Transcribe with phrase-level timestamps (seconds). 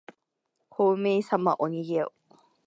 [0.67, 2.11] ほうめいさまおにげよ。